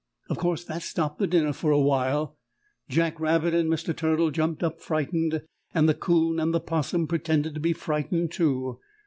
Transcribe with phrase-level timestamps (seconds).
[0.31, 2.35] Of course that stopped the dinner for a while.
[2.89, 3.95] Jack Rabbit and Mr.
[3.95, 5.43] Turtle jumped up frightened,
[5.75, 8.79] and the 'Coon and the 'Possum pretended to be frightened, too.